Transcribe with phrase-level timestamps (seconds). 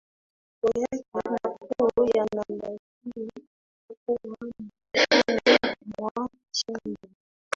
[0.67, 1.03] o yake
[1.43, 3.29] makuu yanabaki
[4.05, 6.11] kuwa mpakani mwa
[6.51, 7.09] nchi ya